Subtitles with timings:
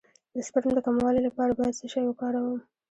[0.33, 2.59] د سپرم د کموالي لپاره باید څه شی وکاروم؟